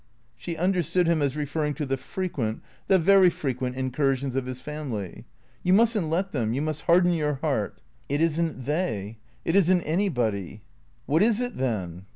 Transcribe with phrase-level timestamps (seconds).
[0.35, 5.25] She understood him as referring to the frequent, the very frequent incursions of his family."
[5.63, 6.55] You must n't let them.
[6.55, 7.77] You must harden your heart.""
[8.09, 9.19] It is n't they.
[9.45, 10.61] It is n't anybody."
[11.05, 12.07] "What is it then?"